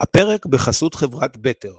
[0.00, 1.74] הפרק בחסות חברת בטר.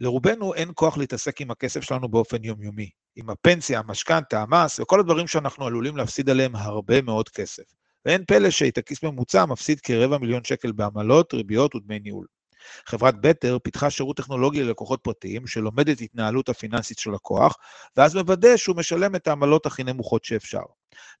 [0.00, 5.26] לרובנו אין כוח להתעסק עם הכסף שלנו באופן יומיומי, עם הפנסיה, המשכנתה, המס וכל הדברים
[5.26, 7.62] שאנחנו עלולים להפסיד עליהם הרבה מאוד כסף.
[8.04, 12.26] ואין פלא שהיתקיס ממוצע מפסיד כרבע מיליון שקל בעמלות, ריביות ודמי ניהול.
[12.86, 17.56] חברת בטר פיתחה שירות טכנולוגי ללקוחות פרטיים שלומד את התנהלות הפיננסית של לקוח,
[17.96, 20.62] ואז מוודא שהוא משלם את העמלות הכי נמוכות שאפשר.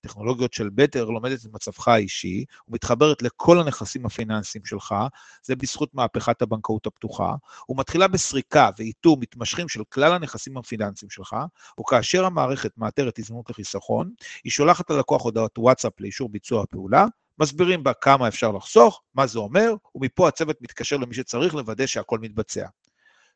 [0.00, 4.94] טכנולוגיות של בטר לומדת את מצבך האישי ומתחברת לכל הנכסים הפיננסיים שלך,
[5.42, 7.34] זה בזכות מהפכת הבנקאות הפתוחה,
[7.68, 11.36] ומתחילה בסריקה ואיתור מתמשכים של כלל הנכסים הפיננסיים שלך,
[11.80, 14.12] וכאשר המערכת מאתרת הזדמנות לחיסכון,
[14.44, 17.06] היא שולחת ללקוח הודעות וואטסאפ לאישור ביצוע הפעולה,
[17.38, 22.18] מסבירים בה כמה אפשר לחסוך, מה זה אומר, ומפה הצוות מתקשר למי שצריך לוודא שהכל
[22.18, 22.66] מתבצע.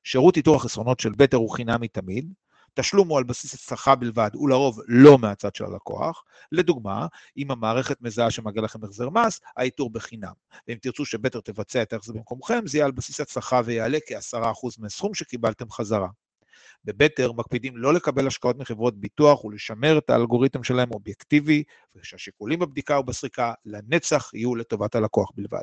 [0.04, 2.32] שירות איתור החסרונות של בטר הוא חינמי תמיד,
[2.74, 6.24] תשלום הוא על בסיס הצלחה בלבד, ולרוב לא מהצד של הלקוח.
[6.52, 7.06] לדוגמה,
[7.36, 10.32] אם המערכת מזהה שמגיע לכם החזר מס, האיתור בחינם.
[10.68, 14.36] ואם תרצו שבטר תבצע את ההחזר במקומכם, זה יהיה על בסיס הצלחה ויעלה כ-10%
[14.78, 16.08] מהסכום שקיבלתם חזרה.
[16.84, 21.62] בבטר מקפידים לא לקבל השקעות מחברות ביטוח ולשמר את האלגוריתם שלהם אובייקטיבי,
[21.96, 25.62] ושהשיקולים בבדיקה ובסריקה לנצח יהיו לטובת הלקוח בלבד.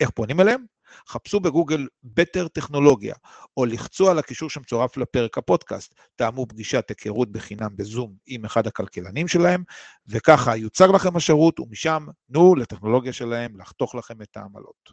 [0.00, 0.64] איך פונים אליהם?
[1.08, 3.14] חפשו בגוגל בטר טכנולוגיה,
[3.56, 9.28] או לחצו על הקישור שמצורף לפרק הפודקאסט, טעמו פגישת היכרות בחינם בזום עם אחד הכלכלנים
[9.28, 9.64] שלהם,
[10.06, 14.92] וככה יוצג לכם השירות, ומשם תנו לטכנולוגיה שלהם לחתוך לכם את העמלות.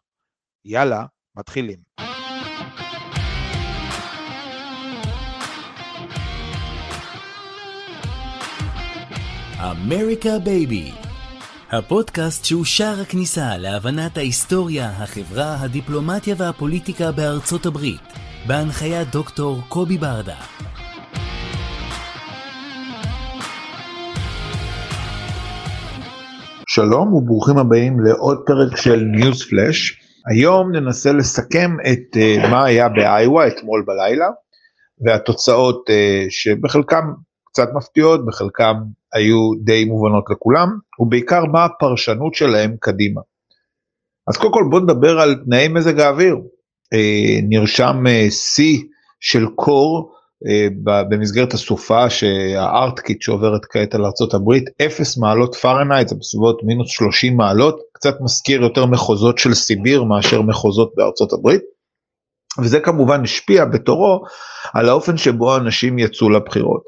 [0.66, 1.06] יאללה,
[1.36, 1.80] מתחילים.
[9.60, 10.92] אמריקה בייבי
[11.72, 18.02] הפודקאסט שהוא שער הכניסה להבנת ההיסטוריה, החברה, הדיפלומטיה והפוליטיקה בארצות הברית,
[18.48, 20.36] בהנחיית דוקטור קובי ברדה.
[26.68, 30.02] שלום וברוכים הבאים לעוד פרק של News Flash.
[30.32, 34.28] היום ננסה לסכם את אה, מה היה באיווה אתמול בלילה,
[35.06, 35.94] והתוצאות אה,
[36.30, 37.04] שבחלקם
[37.52, 38.76] קצת מפתיעות, בחלקם
[39.14, 40.68] היו די מובנות לכולם,
[41.00, 43.22] ובעיקר מה הפרשנות שלהם קדימה.
[44.28, 46.36] אז קודם כל בוא נדבר על תנאי מזג האוויר.
[46.94, 48.84] אה, נרשם אה, שיא
[49.20, 50.12] של קור
[50.48, 54.52] אה, במסגרת הסופה הארקטית שעוברת כעת על ארה"ב,
[54.86, 60.42] 0 מעלות פרנהייט, זה בסביבות מינוס 30 מעלות, קצת מזכיר יותר מחוזות של סיביר מאשר
[60.42, 61.62] מחוזות בארצות הברית.
[62.64, 64.24] וזה כמובן השפיע בתורו
[64.74, 66.82] על האופן שבו אנשים יצאו לבחירות.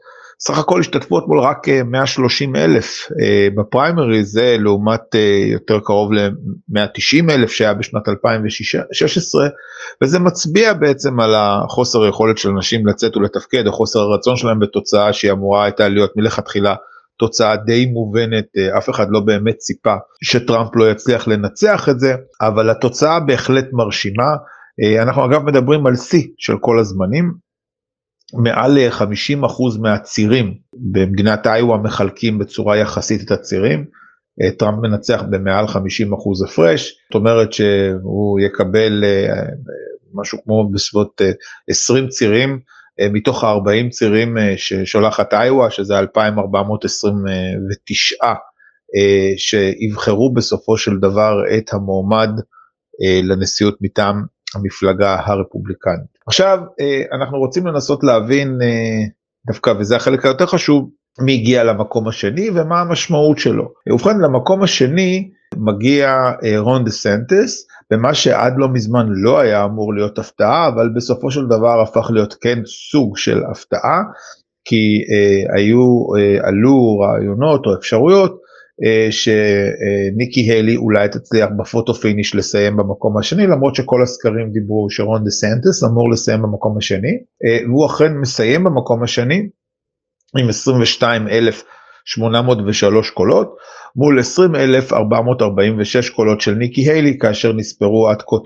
[0.43, 6.13] סך הכל השתתפו אתמול רק 130 אה, אלף אה, בפריימריז, זה לעומת אה, יותר קרוב
[6.13, 9.47] ל-190 אלף שהיה בשנת 2016,
[10.03, 15.13] וזה מצביע בעצם על החוסר היכולת של אנשים לצאת ולתפקד, או חוסר הרצון שלהם בתוצאה
[15.13, 16.75] שהיא אמורה הייתה להיות מלכתחילה
[17.19, 18.45] תוצאה די מובנת,
[18.77, 24.29] אף אחד לא באמת ציפה שטראמפ לא יצליח לנצח את זה, אבל התוצאה בהחלט מרשימה.
[25.01, 27.31] אנחנו אגב מדברים על שיא של כל הזמנים,
[28.33, 29.03] מעל 50%
[29.79, 33.85] מהצירים במדינת איווה מחלקים בצורה יחסית את הצירים.
[34.41, 35.77] אה, טראמפ מנצח במעל 50%
[36.45, 39.43] הפרש, זאת אומרת שהוא יקבל אה,
[40.13, 41.21] משהו כמו בסביבות
[41.69, 42.59] 20 אה, צירים
[43.13, 48.33] מתוך ה-40 צירים ששולחת איווה, שזה 2,429
[49.37, 52.29] שיבחרו בסופו של דבר את המועמד
[53.23, 54.23] לנשיאות מטעם
[54.55, 56.10] המפלגה הרפובליקנית.
[56.27, 59.03] עכשיו אה, אנחנו רוצים לנסות להבין אה,
[59.47, 60.89] דווקא, וזה החלק היותר חשוב,
[61.21, 63.71] מי הגיע למקום השני ומה המשמעות שלו.
[63.89, 69.93] ובכן למקום השני מגיע אה, רון דה סנטס, במה שעד לא מזמן לא היה אמור
[69.93, 74.01] להיות הפתעה, אבל בסופו של דבר הפך להיות כן סוג של הפתעה,
[74.65, 75.01] כי
[75.55, 76.03] היו,
[76.43, 78.40] עלו רעיונות או אפשרויות
[79.11, 85.23] שניקי היילי אולי תצליח ב photo finish לסיים במקום השני, למרות שכל הסקרים דיברו שרון
[85.23, 89.49] דה סנטס אמור לסיים במקום השני, אה, והוא אכן מסיים במקום השני
[90.37, 93.55] עם 22,803 קולות,
[93.95, 98.41] מול 20,446 קולות של ניקי היילי, כאשר נספרו עד כה 93%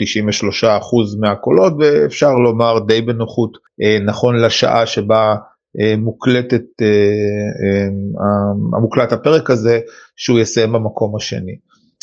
[1.19, 5.35] מהקולות, ואפשר לומר די בנוחות, אה, נכון לשעה שבה אה,
[5.97, 9.79] מוקלטת, אה, אה, המוקלט הפרק הזה,
[10.15, 11.55] שהוא יסיים במקום השני.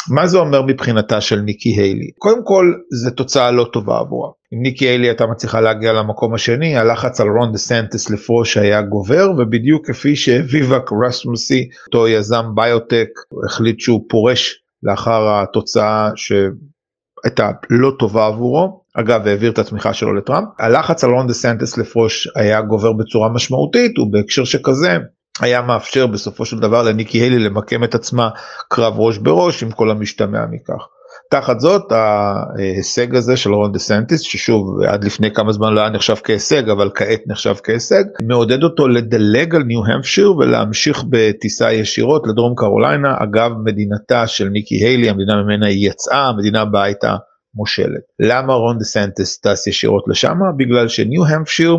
[0.09, 2.11] מה זה אומר מבחינתה של ניקי היילי?
[2.19, 4.31] קודם כל, זו תוצאה לא טובה עבורה.
[4.55, 8.83] אם ניקי היילי הייתה מצליחה להגיע למקום השני, הלחץ על רון דה סנטס לפרוש היה
[8.83, 13.09] גובר, ובדיוק כפי שוויווק רמסוואמי, אותו יזם ביוטק,
[13.47, 20.49] החליט שהוא פורש לאחר התוצאה שהייתה לא טובה עבורו, אגב העביר את התמיכה שלו לטראמפ.
[20.59, 24.99] הלחץ על רון דה סנטס לפרוש היה גובר בצורה משמעותית ובהקשר שכזה
[25.41, 28.29] היה מאפשר בסופו של דבר לניקי היילי למקם את עצמה
[28.69, 30.87] בקרב ראש בראש עם כל המשתמע מכך.
[31.31, 35.91] תחת זאת ההישג הזה של רון דה סנטיס ששוב עד לפני כמה זמן לא היה
[35.91, 42.27] נחשב כהישג אבל כעת נחשב כהישג מעודד אותו לדלג על ניו המפשיר ולהמשיך בטיסה ישירות
[42.27, 47.17] לדרום קרוליינה אגב מדינתה של ניקי היילי המדינה ממנה היא יצאה המדינה בה הייתה
[47.55, 48.03] מושלת.
[48.21, 50.39] למה רון דה סנטיס טס ישירות לשם?
[50.57, 51.77] בגלל שניו המפשיר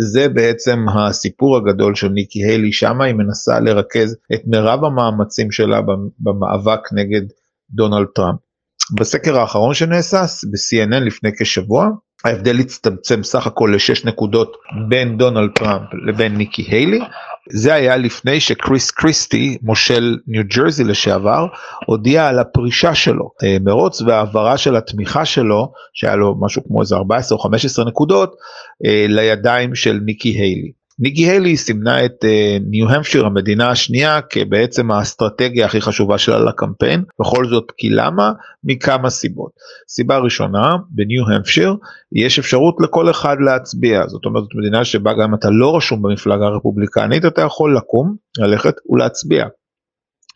[0.00, 5.80] זה בעצם הסיפור הגדול של ניקי היילי שמה היא מנסה לרכז את מירב המאמצים שלה
[6.18, 7.22] במאבק נגד
[7.70, 8.38] דונלד טראמפ.
[8.98, 11.88] בסקר האחרון שנעשה ב-CNN לפני כשבוע
[12.24, 14.56] ההבדל הצטמצם סך הכל לשש נקודות
[14.88, 17.00] בין דונלד טראמפ לבין ניקי היילי.
[17.50, 21.46] זה היה לפני שקריס קריסטי, מושל ניו ג'רזי לשעבר,
[21.86, 26.96] הודיע על הפרישה שלו אה, מהמרוץ והעברה של התמיכה שלו, שהיה לו משהו כמו איזה
[26.96, 28.34] 14 או 15 נקודות,
[28.86, 30.72] אה, לידיים של ניקי היילי.
[30.98, 32.24] ניקי היילי סימנה את
[32.70, 37.04] ניו uh, המפשיר המדינה השנייה כבעצם האסטרטגיה הכי חשובה שלה לקמפיין.
[37.20, 38.32] בכל זאת כי למה?
[38.64, 39.50] מכמה סיבות.
[39.88, 41.76] סיבה ראשונה בניו המפשיר
[42.12, 44.06] יש אפשרות לכל אחד להצביע.
[44.08, 48.16] זאת אומרת זאת מדינה שבה גם אם אתה לא רשום במפלגה הרפובליקנית אתה יכול לקום
[48.38, 49.46] ללכת ולהצביע.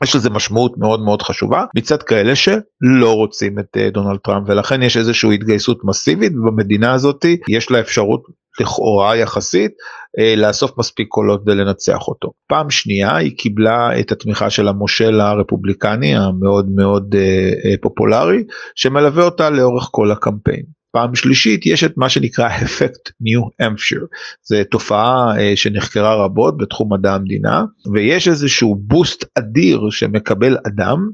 [0.03, 4.82] יש לזה משמעות מאוד מאוד חשובה מצד כאלה שלא רוצים את uh, דונלד טראמפ ולכן
[4.82, 8.23] יש איזושהי התגייסות מסיבית במדינה הזאת יש לה אפשרות
[8.61, 9.73] לכאורה יחסית
[10.19, 12.32] אה, לאסוף מספיק קולות כדי לנצח אותו.
[12.47, 18.44] פעם שנייה היא קיבלה את התמיכה של המושל הרפובליקני המאוד מאוד אה, אה, פופולרי
[18.75, 20.62] שמלווה אותה לאורך כל הקמפיין.
[20.93, 24.06] פעם שלישית יש את מה שנקרא אפקט ניו אמפשיר
[24.43, 31.08] זה תופעה שנחקרה רבות בתחום מדע המדינה ויש איזשהו בוסט אדיר שמקבל אדם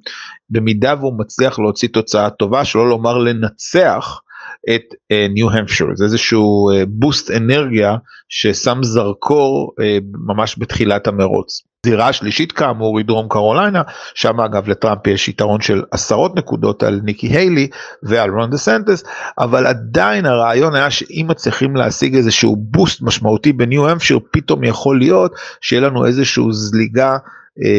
[0.51, 4.21] במידה והוא מצליח להוציא תוצאה טובה שלא לומר לנצח
[4.75, 4.83] את
[5.31, 7.97] ניו אה, המפשיר זה איזשהו boost אה, אנרגיה
[8.29, 11.63] ששם זרקור אה, ממש בתחילת המרוץ.
[11.87, 13.83] זירה השלישית כאמור היא דרום קרוליינה
[14.15, 17.69] שם אגב לטראמפ יש יתרון של עשרות נקודות על ניקי היילי
[18.03, 19.05] ועל רון דה סנטס
[19.39, 25.33] אבל עדיין הרעיון היה שאם מצליחים להשיג איזשהו boost משמעותי בניו המפשיר פתאום יכול להיות
[25.61, 27.19] שיהיה לנו איזשהו זליגה אה,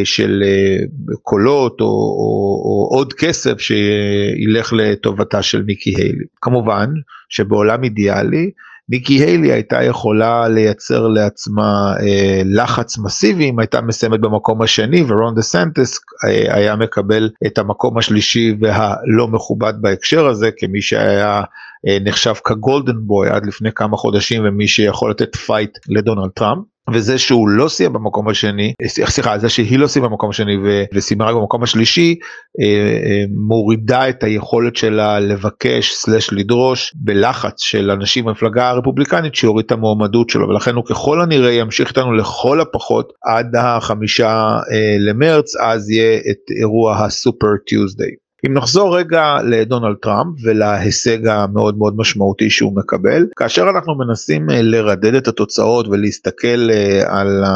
[0.03, 0.85] של אה,
[1.21, 6.25] קולות או, או, או עוד כסף שילך לטובתה של ניקי היילי.
[6.41, 6.89] כמובן
[7.29, 8.51] שבעולם אידיאלי
[8.89, 15.35] ניקי היילי הייתה יכולה לייצר לעצמה אה, לחץ מסיבי אם הייתה מסיימת במקום השני ורון
[15.35, 21.41] דה סנטס אה, היה מקבל את המקום השלישי והלא מכובד בהקשר הזה כמי שהיה
[21.87, 26.72] אה, נחשב כ golden boy עד לפני כמה חודשים ומי שיכול לתת fight לדונלד טראמפ.
[26.91, 30.57] וזה שהוא לא סיים במקום השני, סליחה, זה שהיא לא סיימה במקום השני
[30.93, 32.15] וסיימה רק במקום השלישי,
[32.61, 39.65] אה, אה, מורידה את היכולת שלה לבקש סלש לדרוש בלחץ של אנשים במפלגה הרפובליקנית שיוריד
[39.65, 45.55] את המועמדות שלו ולכן הוא ככל הנראה ימשיך איתנו לכל הפחות עד החמישה אה, למרץ
[45.55, 48.22] אז יהיה את אירוע הסופר טיוזדיי.
[48.47, 54.61] אם נחזור רגע לדונלד טראמפ ולהישג המאוד מאוד משמעותי שהוא מקבל, כאשר אנחנו מנסים אה,
[54.61, 57.55] לרדד את התוצאות ולהסתכל אה, על, ה,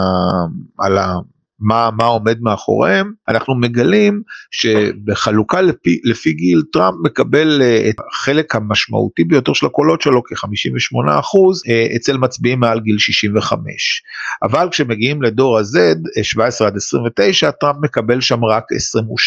[0.80, 1.16] על ה,
[1.60, 4.22] מה, מה עומד מאחוריהם, אנחנו מגלים
[4.52, 10.98] שבחלוקה לפי, לפי גיל טראמפ מקבל uh, את החלק המשמעותי ביותר של הקולות שלו כ-58%
[11.06, 14.02] uh, אצל מצביעים מעל גיל 65.
[14.44, 18.64] אבל כשמגיעים לדור ה-Z, 17 עד 29, טראמפ מקבל שם רק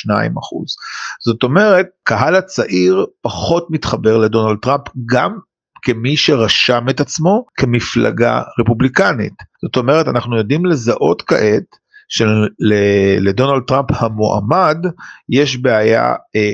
[0.08, 0.10] 22%.
[1.24, 5.38] זאת אומרת, קהל הצעיר פחות מתחבר לדונלד טראמפ גם
[5.82, 9.32] כמי שרשם את עצמו כמפלגה רפובליקנית.
[9.62, 11.79] זאת אומרת, אנחנו יודעים לזהות כעת
[12.10, 14.76] שלדונלד טראמפ המועמד
[15.28, 16.52] יש בעיה אה,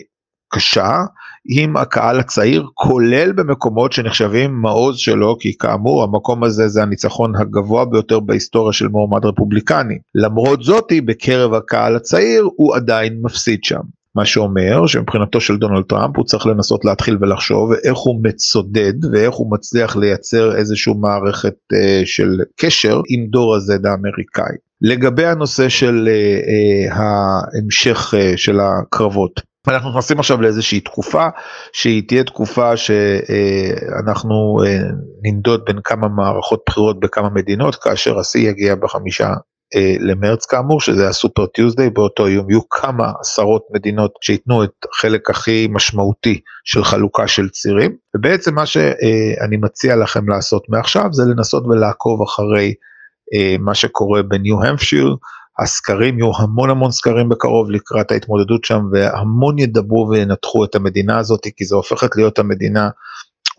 [0.49, 1.01] קשה
[1.49, 7.85] עם הקהל הצעיר כולל במקומות שנחשבים מעוז שלו כי כאמור המקום הזה זה הניצחון הגבוה
[7.85, 13.81] ביותר בהיסטוריה של מועמד רפובליקני למרות זאתי בקרב הקהל הצעיר הוא עדיין מפסיד שם.
[14.15, 19.35] מה שאומר שמבחינתו של דונלד טראמפ הוא צריך לנסות להתחיל ולחשוב איך הוא מצודד ואיך
[19.35, 24.57] הוא מצליח לייצר איזושהי מערכת uh, של קשר עם דור הזד האמריקאי.
[24.83, 29.41] לגבי הנושא של uh, uh, ההמשך uh, של הקרבות.
[29.69, 31.27] אנחנו נכנסים עכשיו לאיזושהי תקופה
[31.73, 34.59] שהיא תהיה תקופה שאנחנו
[35.23, 39.33] ננדוד בין כמה מערכות בחירות בכמה מדינות כאשר השיא יגיע בחמישה
[39.75, 45.31] אה, למרץ כאמור שזה הסופר טיוזדיי באותו יום יהיו כמה עשרות מדינות שייתנו את החלק
[45.31, 51.65] הכי משמעותי של חלוקה של צירים ובעצם מה שאני מציע לכם לעשות מעכשיו זה לנסות
[51.67, 52.73] ולעקוב אחרי אה,
[53.59, 55.17] מה שקורה בניו המפשיר
[55.59, 61.47] הסקרים יהיו המון המון סקרים בקרוב לקראת ההתמודדות שם והמון ידברו וינתחו את המדינה הזאת
[61.57, 62.89] כי זו הופכת להיות המדינה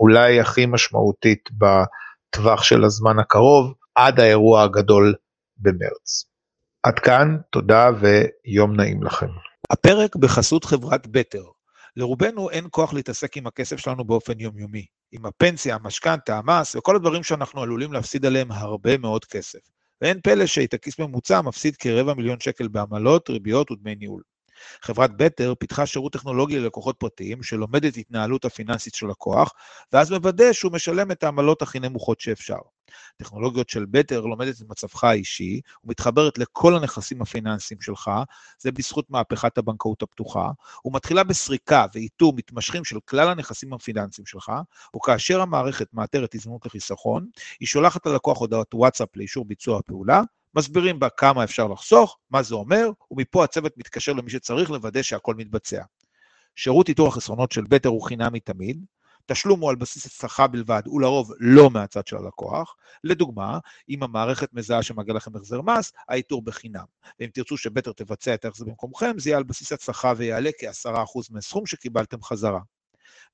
[0.00, 5.14] אולי הכי משמעותית בטווח של הזמן הקרוב עד האירוע הגדול
[5.58, 6.24] במרץ.
[6.82, 9.28] עד כאן, תודה ויום נעים לכם.
[9.70, 11.42] הפרק בחסות חברת בטר.
[11.96, 17.22] לרובנו אין כוח להתעסק עם הכסף שלנו באופן יומיומי, עם הפנסיה, המשכנתה, המס וכל הדברים
[17.22, 19.58] שאנחנו עלולים להפסיד עליהם הרבה מאוד כסף.
[20.00, 24.22] ואין פלא שהיטקיס ממוצע מפסיד כרבע מיליון שקל בעמלות, ריביות ודמי ניהול.
[24.82, 29.52] חברת בטר פיתחה שירות טכנולוגי ללקוחות פרטיים שלומד את התנהלות הפיננסית של לקוח,
[29.92, 32.58] ואז מוודא שהוא משלם את העמלות הכי נמוכות שאפשר.
[33.16, 38.10] טכנולוגיות של בטר לומדת את מצבך האישי ומתחברת לכל הנכסים הפיננסיים שלך,
[38.58, 40.50] זה בזכות מהפכת הבנקאות הפתוחה,
[40.84, 44.52] ומתחילה בסריקה ואיתור מתמשכים של כלל הנכסים הפיננסיים שלך,
[44.96, 47.28] וכאשר המערכת מאתרת הזדמנות לחיסכון,
[47.60, 50.22] היא שולחת ללקוח הודעות וואטסאפ לאישור ביצוע הפעולה,
[50.54, 55.34] מסבירים בה כמה אפשר לחסוך, מה זה אומר, ומפה הצוות מתקשר למי שצריך לוודא שהכל
[55.34, 55.82] מתבצע.
[56.56, 58.84] שירות איתור החסרונות של בטר הוא חינמי תמיד,
[59.26, 62.76] תשלום הוא על בסיס הצלחה בלבד, הוא לרוב לא מהצד של הלקוח.
[63.04, 66.84] לדוגמה, אם המערכת מזהה שמגיע לכם החזר מס, האיתור בחינם.
[67.20, 70.88] ואם תרצו שבטר תבצע את ההחזר במקומכם, זה יהיה על בסיס הצלחה ויעלה כ-10%
[71.30, 72.60] מהסכום שקיבלתם חזרה.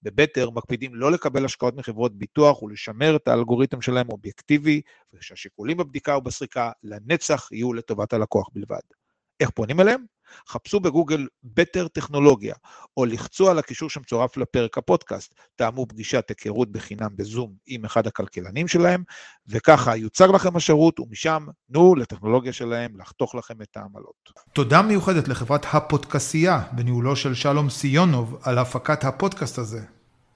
[0.05, 4.81] בבטר מקפידים לא לקבל השקעות מחברות ביטוח ולשמר את האלגוריתם שלהם אובייקטיבי,
[5.15, 9.04] ושהשיקולים בבדיקה ובסריקה לנצח יהיו לטובת הלקוח בלבד.
[9.41, 10.05] איך פונים אליהם?
[10.49, 12.55] חפשו בגוגל בטר טכנולוגיה,
[12.97, 18.69] או לחצו על הקישור שמצורף לפרק הפודקאסט, תאמו פגישת היכרות בחינם בזום עם אחד הכלכלנים
[18.69, 19.03] שלהם,
[19.49, 24.33] וככה יוצג לכם השירות, ומשם תנו לטכנולוגיה שלהם לחתוך לכם את העמלות.
[24.53, 29.81] תודה מיוחדת לחברת הפודקסייה בניהולו של שלום סיונוב על הפקת הפודקאסט הזה.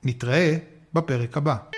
[0.02, 0.57] נתראה
[0.93, 1.77] בפרק הבא.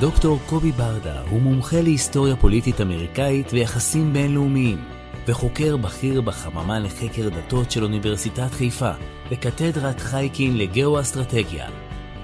[0.00, 4.84] דוקטור קובי ברדה הוא מומחה להיסטוריה פוליטית אמריקאית ויחסים בינלאומיים,
[5.26, 8.90] וחוקר בכיר בחממה לחקר דתות של אוניברסיטת חיפה,
[9.30, 11.68] וקתדרת חייקין לגאו-אסטרטגיה.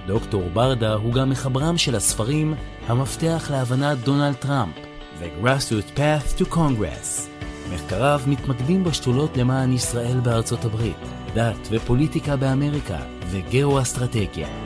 [0.07, 2.55] דוקטור ברדה הוא גם מחברם של הספרים
[2.87, 4.75] "המפתח להבנת דונלד טראמפ"
[5.19, 7.21] ו-Grassroot Path to Congress.
[7.75, 10.97] מחקריו מתמקדים בשתולות למען ישראל בארצות הברית,
[11.35, 12.99] דת ופוליטיקה באמריקה
[13.31, 14.64] וגאו-אסטרטגיה.